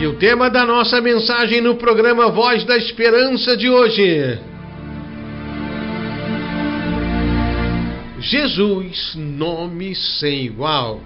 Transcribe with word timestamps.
E 0.00 0.06
o 0.06 0.14
tema 0.14 0.48
da 0.48 0.64
nossa 0.64 1.00
mensagem 1.00 1.60
no 1.60 1.74
programa 1.74 2.30
Voz 2.30 2.62
da 2.62 2.76
Esperança 2.76 3.56
de 3.56 3.68
hoje. 3.68 4.38
Jesus, 8.20 9.16
nome 9.16 9.96
sem 9.96 10.44
igual. 10.44 11.00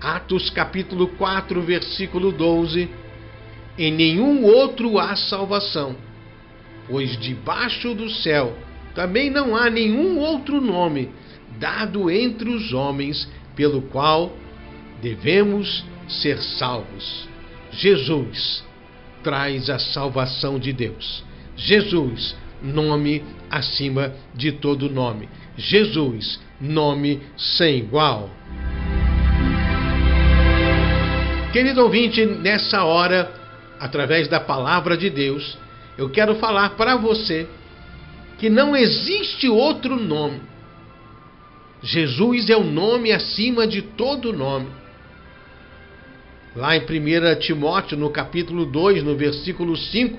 Atos 0.00 0.48
capítulo 0.50 1.08
4, 1.08 1.60
versículo 1.60 2.30
12. 2.30 2.88
Em 3.76 3.90
nenhum 3.90 4.44
outro 4.44 4.96
há 4.96 5.16
salvação, 5.16 5.96
pois 6.88 7.18
debaixo 7.18 7.94
do 7.94 8.08
céu 8.08 8.56
também 8.94 9.28
não 9.28 9.56
há 9.56 9.68
nenhum 9.68 10.18
outro 10.20 10.60
nome 10.60 11.10
dado 11.58 12.08
entre 12.08 12.48
os 12.48 12.72
homens 12.72 13.28
pelo 13.56 13.82
qual 13.82 14.32
devemos 15.02 15.84
ser 16.08 16.38
salvos. 16.38 17.28
Jesus 17.72 18.64
traz 19.22 19.68
a 19.68 19.78
salvação 19.78 20.58
de 20.58 20.72
Deus. 20.72 21.24
Jesus, 21.56 22.36
nome 22.62 23.24
acima 23.50 24.14
de 24.34 24.52
todo 24.52 24.88
nome. 24.88 25.28
Jesus, 25.56 26.40
nome 26.60 27.20
sem 27.36 27.78
igual. 27.78 28.30
Querido 31.52 31.82
ouvinte, 31.82 32.24
nessa 32.24 32.84
hora, 32.84 33.32
através 33.80 34.28
da 34.28 34.38
palavra 34.38 34.96
de 34.96 35.10
Deus, 35.10 35.58
eu 35.96 36.10
quero 36.10 36.36
falar 36.36 36.70
para 36.70 36.96
você 36.96 37.48
que 38.38 38.48
não 38.48 38.76
existe 38.76 39.48
outro 39.48 39.96
nome. 39.96 40.40
Jesus 41.82 42.50
é 42.50 42.56
o 42.56 42.64
nome 42.64 43.12
acima 43.12 43.66
de 43.66 43.82
todo 43.82 44.32
nome. 44.32 44.68
Lá 46.58 46.76
em 46.76 46.80
1 46.80 47.38
Timóteo, 47.38 47.96
no 47.96 48.10
capítulo 48.10 48.66
2, 48.66 49.04
no 49.04 49.14
versículo 49.14 49.76
5, 49.76 50.18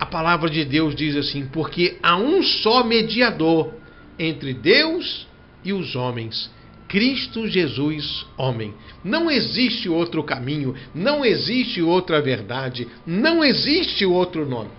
a 0.00 0.06
palavra 0.06 0.48
de 0.48 0.64
Deus 0.64 0.94
diz 0.94 1.14
assim: 1.14 1.44
Porque 1.44 1.98
há 2.02 2.16
um 2.16 2.42
só 2.42 2.82
mediador 2.82 3.74
entre 4.18 4.54
Deus 4.54 5.26
e 5.62 5.74
os 5.74 5.94
homens, 5.94 6.50
Cristo 6.88 7.46
Jesus, 7.46 8.24
homem. 8.38 8.72
Não 9.04 9.30
existe 9.30 9.90
outro 9.90 10.24
caminho, 10.24 10.74
não 10.94 11.22
existe 11.22 11.82
outra 11.82 12.22
verdade, 12.22 12.88
não 13.06 13.44
existe 13.44 14.06
outro 14.06 14.48
nome. 14.48 14.70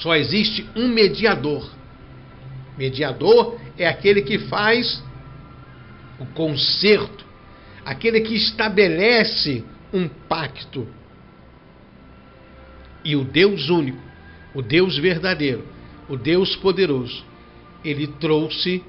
Só 0.00 0.16
existe 0.16 0.66
um 0.74 0.88
mediador. 0.88 1.70
Mediador 2.78 3.60
é 3.76 3.86
aquele 3.86 4.22
que 4.22 4.38
faz 4.38 5.04
o 6.18 6.24
conserto 6.24 7.27
aquele 7.88 8.20
que 8.20 8.34
estabelece 8.34 9.64
um 9.94 10.06
pacto. 10.06 10.86
E 13.02 13.16
o 13.16 13.24
Deus 13.24 13.70
único, 13.70 13.98
o 14.54 14.60
Deus 14.60 14.98
verdadeiro, 14.98 15.64
o 16.06 16.14
Deus 16.14 16.54
poderoso, 16.56 17.24
ele 17.82 18.06
trouxe, 18.06 18.84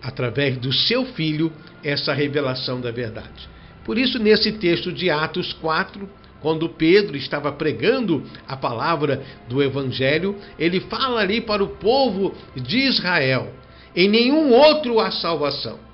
através 0.00 0.56
do 0.56 0.72
seu 0.72 1.04
filho, 1.04 1.52
essa 1.82 2.12
revelação 2.14 2.80
da 2.80 2.92
verdade. 2.92 3.48
Por 3.84 3.98
isso, 3.98 4.20
nesse 4.20 4.52
texto 4.52 4.92
de 4.92 5.10
Atos 5.10 5.52
4, 5.54 6.08
quando 6.40 6.68
Pedro 6.68 7.16
estava 7.16 7.50
pregando 7.50 8.22
a 8.46 8.56
palavra 8.56 9.20
do 9.48 9.64
Evangelho, 9.64 10.36
ele 10.56 10.78
fala 10.78 11.20
ali 11.20 11.40
para 11.40 11.64
o 11.64 11.70
povo 11.70 12.32
de 12.54 12.78
Israel: 12.86 13.52
em 13.96 14.08
nenhum 14.08 14.52
outro 14.52 15.00
há 15.00 15.10
salvação 15.10 15.93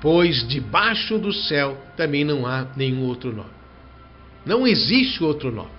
pois 0.00 0.46
debaixo 0.46 1.18
do 1.18 1.32
céu 1.32 1.76
também 1.96 2.24
não 2.24 2.46
há 2.46 2.66
nenhum 2.76 3.04
outro 3.04 3.32
nome. 3.34 3.50
Não 4.44 4.66
existe 4.66 5.22
outro 5.22 5.50
nome. 5.50 5.78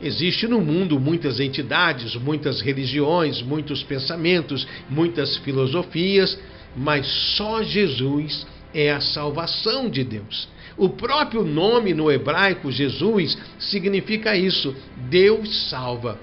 Existe 0.00 0.46
no 0.46 0.60
mundo 0.60 1.00
muitas 1.00 1.40
entidades, 1.40 2.14
muitas 2.16 2.60
religiões, 2.60 3.40
muitos 3.40 3.82
pensamentos, 3.82 4.66
muitas 4.90 5.38
filosofias, 5.38 6.38
mas 6.76 7.06
só 7.36 7.62
Jesus 7.62 8.46
é 8.74 8.92
a 8.92 9.00
salvação 9.00 9.88
de 9.88 10.04
Deus. 10.04 10.48
O 10.76 10.90
próprio 10.90 11.42
nome 11.42 11.94
no 11.94 12.12
hebraico, 12.12 12.70
Jesus, 12.70 13.38
significa 13.58 14.36
isso: 14.36 14.76
Deus 15.08 15.70
salva. 15.70 16.20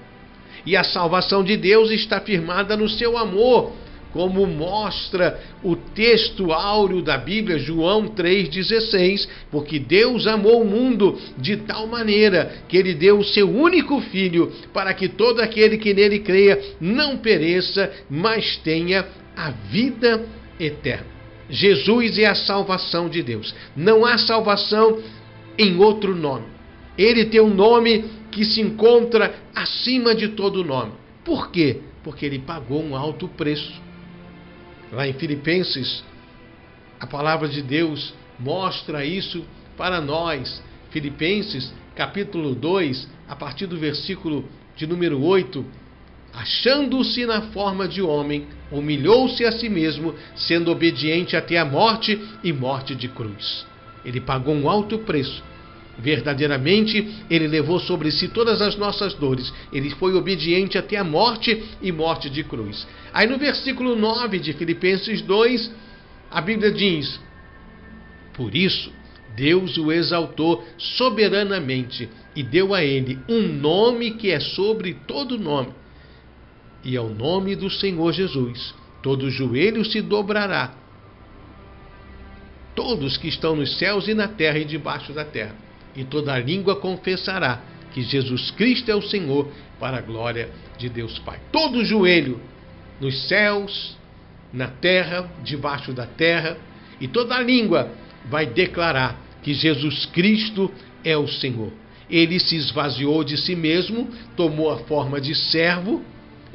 E 0.64 0.76
a 0.76 0.84
salvação 0.84 1.42
de 1.42 1.56
Deus 1.56 1.90
está 1.90 2.20
firmada 2.20 2.76
no 2.76 2.88
seu 2.88 3.18
amor, 3.18 3.72
como 4.14 4.46
mostra 4.46 5.40
o 5.60 5.74
texto 5.74 6.52
áureo 6.52 7.02
da 7.02 7.18
Bíblia, 7.18 7.58
João 7.58 8.06
3,16, 8.06 9.28
porque 9.50 9.80
Deus 9.80 10.28
amou 10.28 10.62
o 10.62 10.64
mundo 10.64 11.18
de 11.36 11.56
tal 11.56 11.88
maneira 11.88 12.62
que 12.68 12.76
ele 12.76 12.94
deu 12.94 13.18
o 13.18 13.24
seu 13.24 13.50
único 13.50 14.00
filho, 14.00 14.52
para 14.72 14.94
que 14.94 15.08
todo 15.08 15.40
aquele 15.40 15.78
que 15.78 15.92
nele 15.92 16.20
creia 16.20 16.62
não 16.80 17.18
pereça, 17.18 17.92
mas 18.08 18.56
tenha 18.58 19.04
a 19.36 19.50
vida 19.50 20.24
eterna. 20.60 21.08
Jesus 21.50 22.16
é 22.16 22.26
a 22.26 22.36
salvação 22.36 23.08
de 23.08 23.20
Deus. 23.20 23.52
Não 23.76 24.06
há 24.06 24.16
salvação 24.16 25.02
em 25.58 25.76
outro 25.76 26.14
nome. 26.14 26.46
Ele 26.96 27.24
tem 27.24 27.40
um 27.40 27.52
nome 27.52 28.04
que 28.30 28.44
se 28.44 28.60
encontra 28.60 29.34
acima 29.52 30.14
de 30.14 30.28
todo 30.28 30.64
nome. 30.64 30.92
Por 31.24 31.50
quê? 31.50 31.80
Porque 32.04 32.24
ele 32.24 32.38
pagou 32.38 32.80
um 32.80 32.94
alto 32.94 33.26
preço. 33.26 33.82
Lá 34.94 35.08
em 35.08 35.12
Filipenses, 35.14 36.04
a 37.00 37.06
palavra 37.06 37.48
de 37.48 37.60
Deus 37.60 38.14
mostra 38.38 39.04
isso 39.04 39.44
para 39.76 40.00
nós. 40.00 40.62
Filipenses, 40.90 41.74
capítulo 41.96 42.54
2, 42.54 43.08
a 43.28 43.34
partir 43.34 43.66
do 43.66 43.76
versículo 43.76 44.48
de 44.76 44.86
número 44.86 45.20
8, 45.20 45.66
achando-se 46.32 47.26
na 47.26 47.42
forma 47.42 47.88
de 47.88 48.00
homem, 48.00 48.46
humilhou-se 48.70 49.44
a 49.44 49.50
si 49.50 49.68
mesmo, 49.68 50.14
sendo 50.36 50.70
obediente 50.70 51.36
até 51.36 51.58
a 51.58 51.64
morte 51.64 52.16
e 52.44 52.52
morte 52.52 52.94
de 52.94 53.08
cruz. 53.08 53.66
Ele 54.04 54.20
pagou 54.20 54.54
um 54.54 54.68
alto 54.68 54.98
preço 54.98 55.42
Verdadeiramente, 55.98 57.24
ele 57.30 57.46
levou 57.46 57.78
sobre 57.78 58.10
si 58.10 58.28
todas 58.28 58.60
as 58.60 58.76
nossas 58.76 59.14
dores. 59.14 59.52
Ele 59.72 59.90
foi 59.90 60.14
obediente 60.14 60.76
até 60.76 60.96
a 60.96 61.04
morte 61.04 61.62
e 61.80 61.92
morte 61.92 62.28
de 62.28 62.42
cruz. 62.42 62.86
Aí 63.12 63.28
no 63.28 63.38
versículo 63.38 63.94
9 63.94 64.38
de 64.40 64.52
Filipenses 64.54 65.22
2, 65.22 65.70
a 66.30 66.40
Bíblia 66.40 66.72
diz: 66.72 67.20
Por 68.32 68.54
isso, 68.56 68.92
Deus 69.36 69.76
o 69.78 69.92
exaltou 69.92 70.64
soberanamente 70.76 72.08
e 72.34 72.42
deu 72.42 72.74
a 72.74 72.82
ele 72.82 73.18
um 73.28 73.42
nome 73.42 74.12
que 74.12 74.30
é 74.30 74.40
sobre 74.40 74.94
todo 75.06 75.38
nome. 75.38 75.72
E 76.82 76.96
ao 76.96 77.08
nome 77.08 77.54
do 77.54 77.70
Senhor 77.70 78.12
Jesus, 78.12 78.74
todo 79.00 79.30
joelho 79.30 79.84
se 79.84 80.02
dobrará. 80.02 80.74
Todos 82.74 83.16
que 83.16 83.28
estão 83.28 83.54
nos 83.54 83.78
céus 83.78 84.08
e 84.08 84.14
na 84.14 84.26
terra 84.26 84.58
e 84.58 84.64
debaixo 84.64 85.12
da 85.12 85.24
terra 85.24 85.63
e 85.96 86.04
toda 86.04 86.38
língua 86.38 86.76
confessará 86.76 87.62
que 87.92 88.02
Jesus 88.02 88.50
Cristo 88.50 88.90
é 88.90 88.94
o 88.94 89.02
Senhor, 89.02 89.48
para 89.78 89.98
a 89.98 90.00
glória 90.00 90.50
de 90.78 90.88
Deus 90.88 91.18
Pai. 91.20 91.38
Todo 91.52 91.84
joelho 91.84 92.40
nos 93.00 93.28
céus, 93.28 93.96
na 94.52 94.68
terra, 94.68 95.30
debaixo 95.42 95.92
da 95.92 96.06
terra, 96.06 96.56
e 97.00 97.06
toda 97.06 97.40
língua 97.40 97.90
vai 98.26 98.46
declarar 98.46 99.20
que 99.42 99.52
Jesus 99.52 100.06
Cristo 100.06 100.70
é 101.04 101.16
o 101.16 101.28
Senhor. 101.28 101.72
Ele 102.08 102.38
se 102.38 102.56
esvaziou 102.56 103.22
de 103.24 103.36
si 103.36 103.54
mesmo, 103.54 104.08
tomou 104.36 104.70
a 104.70 104.78
forma 104.78 105.20
de 105.20 105.34
servo 105.34 106.02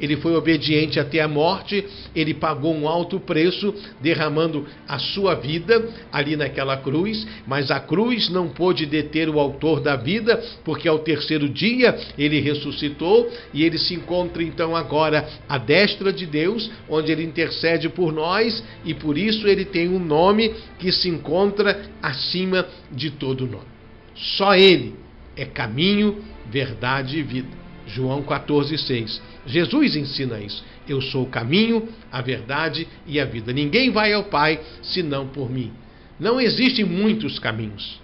ele 0.00 0.16
foi 0.16 0.34
obediente 0.34 0.98
até 0.98 1.20
a 1.20 1.28
morte, 1.28 1.84
ele 2.14 2.34
pagou 2.34 2.74
um 2.74 2.88
alto 2.88 3.20
preço, 3.20 3.74
derramando 4.00 4.66
a 4.88 4.98
sua 4.98 5.34
vida 5.34 5.88
ali 6.12 6.36
naquela 6.36 6.76
cruz, 6.76 7.26
mas 7.46 7.70
a 7.70 7.78
cruz 7.78 8.28
não 8.28 8.48
pôde 8.48 8.86
deter 8.86 9.28
o 9.28 9.38
autor 9.38 9.80
da 9.80 9.96
vida, 9.96 10.42
porque 10.64 10.88
ao 10.88 11.00
terceiro 11.00 11.48
dia 11.48 11.96
ele 12.18 12.40
ressuscitou 12.40 13.30
e 13.52 13.62
ele 13.62 13.78
se 13.78 13.94
encontra 13.94 14.42
então 14.42 14.74
agora 14.74 15.28
à 15.48 15.58
destra 15.58 16.12
de 16.12 16.26
Deus, 16.26 16.70
onde 16.88 17.12
ele 17.12 17.24
intercede 17.24 17.88
por 17.88 18.12
nós 18.12 18.62
e 18.84 18.94
por 18.94 19.18
isso 19.18 19.46
ele 19.46 19.64
tem 19.64 19.88
um 19.88 19.98
nome 19.98 20.54
que 20.78 20.90
se 20.90 21.08
encontra 21.08 21.82
acima 22.02 22.66
de 22.90 23.10
todo 23.10 23.46
nome. 23.46 23.68
Só 24.14 24.54
ele 24.54 24.94
é 25.36 25.44
caminho, 25.44 26.22
verdade 26.50 27.18
e 27.18 27.22
vida. 27.22 27.69
João 27.86 28.22
14,6. 28.22 29.20
Jesus 29.46 29.96
ensina 29.96 30.38
isso. 30.38 30.64
Eu 30.88 31.00
sou 31.00 31.24
o 31.24 31.28
caminho, 31.28 31.88
a 32.10 32.20
verdade 32.20 32.86
e 33.06 33.20
a 33.20 33.24
vida. 33.24 33.52
Ninguém 33.52 33.90
vai 33.90 34.12
ao 34.12 34.24
Pai 34.24 34.60
senão 34.82 35.28
por 35.28 35.50
mim. 35.50 35.72
Não 36.18 36.40
existem 36.40 36.84
muitos 36.84 37.38
caminhos. 37.38 38.00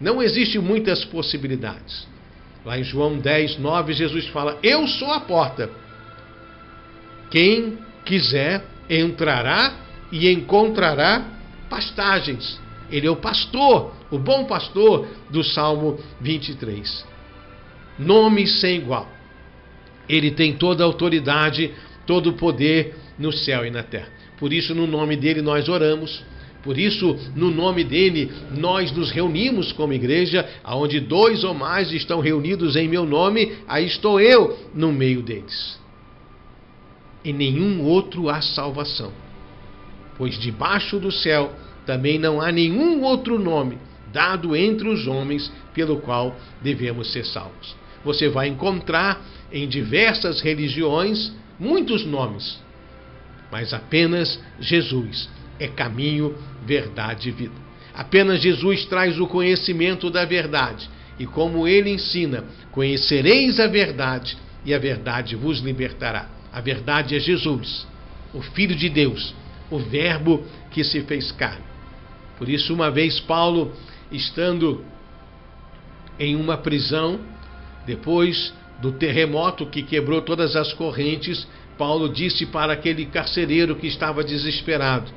Não 0.00 0.22
existem 0.22 0.60
muitas 0.60 1.04
possibilidades. 1.04 2.08
Lá 2.64 2.78
em 2.78 2.84
João 2.84 3.18
10, 3.18 3.58
9, 3.58 3.92
Jesus 3.92 4.26
fala: 4.28 4.58
Eu 4.62 4.86
sou 4.86 5.10
a 5.12 5.20
porta. 5.20 5.70
Quem 7.30 7.78
quiser 8.04 8.64
entrará 8.88 9.74
e 10.10 10.30
encontrará 10.30 11.24
pastagens. 11.68 12.58
Ele 12.90 13.06
é 13.06 13.10
o 13.10 13.16
pastor, 13.16 13.94
o 14.10 14.18
bom 14.18 14.44
pastor 14.44 15.06
do 15.30 15.44
Salmo 15.44 15.98
23. 16.20 17.06
Nome 18.00 18.46
sem 18.46 18.78
igual. 18.78 19.08
Ele 20.08 20.30
tem 20.30 20.54
toda 20.54 20.82
a 20.82 20.86
autoridade, 20.86 21.70
todo 22.06 22.30
o 22.30 22.32
poder 22.32 22.96
no 23.18 23.30
céu 23.30 23.64
e 23.64 23.70
na 23.70 23.82
terra. 23.82 24.08
Por 24.38 24.52
isso, 24.52 24.74
no 24.74 24.86
nome 24.86 25.16
dele, 25.16 25.42
nós 25.42 25.68
oramos. 25.68 26.24
Por 26.62 26.78
isso, 26.78 27.16
no 27.36 27.50
nome 27.50 27.84
dele, 27.84 28.32
nós 28.56 28.90
nos 28.92 29.10
reunimos 29.10 29.70
como 29.72 29.92
igreja, 29.92 30.48
aonde 30.64 30.98
dois 30.98 31.44
ou 31.44 31.54
mais 31.54 31.92
estão 31.92 32.20
reunidos 32.20 32.74
em 32.74 32.88
meu 32.88 33.04
nome, 33.04 33.52
aí 33.68 33.86
estou 33.86 34.18
eu 34.18 34.58
no 34.74 34.92
meio 34.92 35.22
deles. 35.22 35.78
Em 37.24 37.32
nenhum 37.32 37.82
outro 37.82 38.30
há 38.30 38.40
salvação, 38.40 39.12
pois 40.16 40.38
debaixo 40.38 40.98
do 40.98 41.12
céu 41.12 41.52
também 41.84 42.18
não 42.18 42.40
há 42.40 42.50
nenhum 42.50 43.02
outro 43.02 43.38
nome 43.38 43.78
dado 44.12 44.56
entre 44.56 44.88
os 44.88 45.06
homens 45.06 45.52
pelo 45.74 45.98
qual 46.00 46.36
devemos 46.62 47.12
ser 47.12 47.24
salvos. 47.24 47.76
Você 48.04 48.28
vai 48.28 48.48
encontrar 48.48 49.20
em 49.52 49.68
diversas 49.68 50.40
religiões 50.40 51.32
muitos 51.58 52.04
nomes, 52.04 52.58
mas 53.50 53.74
apenas 53.74 54.40
Jesus 54.58 55.28
é 55.58 55.68
caminho, 55.68 56.34
verdade 56.64 57.28
e 57.28 57.32
vida. 57.32 57.54
Apenas 57.94 58.40
Jesus 58.40 58.84
traz 58.86 59.18
o 59.20 59.26
conhecimento 59.26 60.08
da 60.08 60.24
verdade. 60.24 60.88
E 61.18 61.26
como 61.26 61.68
ele 61.68 61.90
ensina, 61.90 62.44
conhecereis 62.72 63.60
a 63.60 63.66
verdade 63.66 64.38
e 64.64 64.72
a 64.72 64.78
verdade 64.78 65.36
vos 65.36 65.60
libertará. 65.60 66.28
A 66.52 66.60
verdade 66.60 67.14
é 67.14 67.20
Jesus, 67.20 67.86
o 68.32 68.40
Filho 68.40 68.74
de 68.74 68.88
Deus, 68.88 69.34
o 69.70 69.78
Verbo 69.78 70.44
que 70.70 70.82
se 70.82 71.02
fez 71.02 71.30
carne. 71.30 71.64
Por 72.38 72.48
isso, 72.48 72.72
uma 72.72 72.90
vez 72.90 73.20
Paulo, 73.20 73.72
estando 74.10 74.82
em 76.18 76.34
uma 76.36 76.56
prisão, 76.56 77.20
depois 77.86 78.52
do 78.80 78.92
terremoto 78.92 79.66
que 79.66 79.82
quebrou 79.82 80.22
todas 80.22 80.56
as 80.56 80.72
correntes, 80.72 81.46
Paulo 81.76 82.08
disse 82.08 82.46
para 82.46 82.72
aquele 82.72 83.06
carcereiro 83.06 83.76
que 83.76 83.86
estava 83.86 84.24
desesperado: 84.24 85.10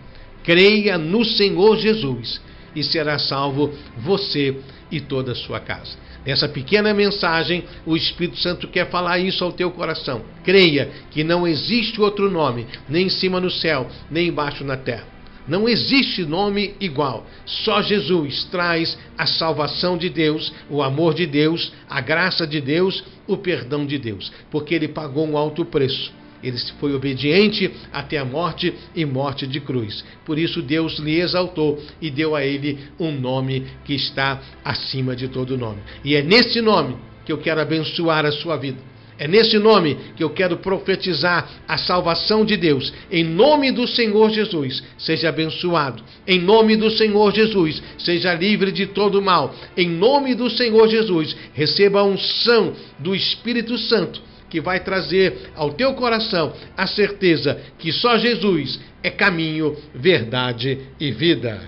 Creia 0.43 0.97
no 0.97 1.23
Senhor 1.23 1.77
Jesus 1.77 2.41
e 2.75 2.83
será 2.83 3.19
salvo 3.19 3.73
você 3.97 4.57
e 4.91 4.99
toda 4.99 5.31
a 5.31 5.35
sua 5.35 5.59
casa. 5.59 5.97
Nessa 6.25 6.47
pequena 6.47 6.93
mensagem, 6.93 7.65
o 7.85 7.97
Espírito 7.97 8.37
Santo 8.37 8.67
quer 8.69 8.89
falar 8.89 9.19
isso 9.19 9.43
ao 9.43 9.51
teu 9.51 9.69
coração. 9.71 10.21
Creia 10.43 10.89
que 11.11 11.23
não 11.23 11.45
existe 11.45 11.99
outro 11.99 12.31
nome, 12.31 12.65
nem 12.87 13.07
em 13.07 13.09
cima 13.09 13.41
no 13.41 13.51
céu, 13.51 13.89
nem 14.09 14.29
embaixo 14.29 14.63
na 14.63 14.77
terra. 14.77 15.12
Não 15.47 15.67
existe 15.67 16.23
nome 16.25 16.75
igual. 16.79 17.25
Só 17.45 17.81
Jesus 17.81 18.45
traz 18.45 18.97
a 19.17 19.25
salvação 19.25 19.97
de 19.97 20.09
Deus, 20.09 20.53
o 20.69 20.81
amor 20.81 21.13
de 21.13 21.25
Deus, 21.25 21.71
a 21.89 21.99
graça 22.01 22.47
de 22.47 22.61
Deus, 22.61 23.03
o 23.27 23.37
perdão 23.37 23.85
de 23.85 23.97
Deus, 23.97 24.31
porque 24.49 24.73
ele 24.73 24.87
pagou 24.87 25.27
um 25.27 25.37
alto 25.37 25.65
preço 25.65 26.11
ele 26.43 26.57
foi 26.79 26.93
obediente 26.93 27.71
até 27.91 28.17
a 28.17 28.25
morte 28.25 28.73
e 28.93 29.05
morte 29.05 29.47
de 29.47 29.61
cruz. 29.61 30.03
Por 30.25 30.37
isso 30.37 30.61
Deus 30.61 30.99
lhe 30.99 31.19
exaltou 31.19 31.81
e 32.01 32.11
deu 32.11 32.35
a 32.35 32.45
ele 32.45 32.77
um 32.99 33.11
nome 33.11 33.65
que 33.85 33.93
está 33.93 34.41
acima 34.63 35.15
de 35.15 35.29
todo 35.29 35.57
nome. 35.57 35.79
E 36.03 36.15
é 36.15 36.21
nesse 36.21 36.61
nome 36.61 36.97
que 37.25 37.31
eu 37.31 37.37
quero 37.37 37.61
abençoar 37.61 38.25
a 38.25 38.31
sua 38.31 38.57
vida. 38.57 38.77
É 39.17 39.27
nesse 39.27 39.59
nome 39.59 39.97
que 40.15 40.23
eu 40.23 40.29
quero 40.29 40.57
profetizar 40.57 41.47
a 41.67 41.77
salvação 41.77 42.43
de 42.43 42.57
Deus. 42.57 42.91
Em 43.11 43.23
nome 43.23 43.71
do 43.71 43.87
Senhor 43.87 44.31
Jesus, 44.31 44.83
seja 44.97 45.29
abençoado. 45.29 46.03
Em 46.27 46.39
nome 46.39 46.75
do 46.75 46.89
Senhor 46.89 47.33
Jesus, 47.33 47.81
seja 47.97 48.33
livre 48.33 48.71
de 48.71 48.87
todo 48.87 49.21
mal. 49.21 49.53
Em 49.77 49.87
nome 49.87 50.33
do 50.33 50.49
Senhor 50.49 50.87
Jesus, 50.87 51.35
receba 51.53 51.99
a 51.99 52.03
unção 52.03 52.73
do 52.99 53.15
Espírito 53.15 53.77
Santo 53.77 54.21
que 54.49 54.61
vai 54.61 54.79
trazer 54.79 55.49
ao 55.55 55.73
teu 55.73 55.95
coração 55.95 56.53
a 56.77 56.85
certeza 56.85 57.59
que 57.79 57.91
só 57.91 58.19
Jesus 58.19 58.79
é 59.01 59.09
caminho, 59.09 59.75
verdade 59.95 60.77
e 60.99 61.11
vida. 61.11 61.59